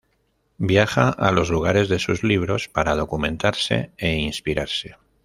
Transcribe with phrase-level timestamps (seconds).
[0.57, 4.95] Viaja a los lugares de sus libros para documentarse e inspirarse.